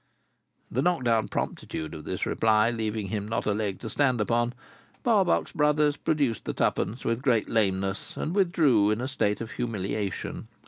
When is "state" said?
9.07-9.41